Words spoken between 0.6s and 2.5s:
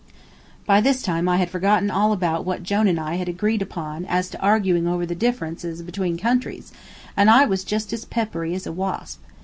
By this time I had forgotten all about